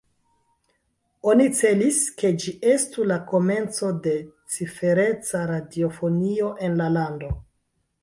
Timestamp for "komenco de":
3.35-4.17